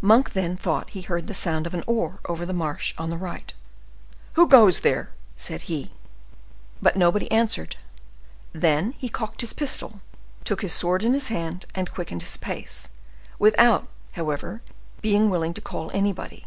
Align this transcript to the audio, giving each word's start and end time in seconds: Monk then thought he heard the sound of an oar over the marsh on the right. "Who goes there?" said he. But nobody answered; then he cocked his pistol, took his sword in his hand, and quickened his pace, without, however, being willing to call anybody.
Monk 0.00 0.32
then 0.32 0.56
thought 0.56 0.90
he 0.90 1.02
heard 1.02 1.28
the 1.28 1.32
sound 1.32 1.64
of 1.64 1.74
an 1.74 1.84
oar 1.86 2.18
over 2.24 2.44
the 2.44 2.52
marsh 2.52 2.92
on 2.98 3.08
the 3.08 3.16
right. 3.16 3.54
"Who 4.32 4.48
goes 4.48 4.80
there?" 4.80 5.10
said 5.36 5.62
he. 5.70 5.92
But 6.82 6.96
nobody 6.96 7.30
answered; 7.30 7.76
then 8.52 8.94
he 8.98 9.08
cocked 9.08 9.42
his 9.42 9.52
pistol, 9.52 10.00
took 10.42 10.62
his 10.62 10.72
sword 10.72 11.04
in 11.04 11.14
his 11.14 11.28
hand, 11.28 11.66
and 11.72 11.88
quickened 11.94 12.22
his 12.22 12.36
pace, 12.36 12.88
without, 13.38 13.86
however, 14.14 14.60
being 15.02 15.30
willing 15.30 15.54
to 15.54 15.60
call 15.60 15.92
anybody. 15.94 16.46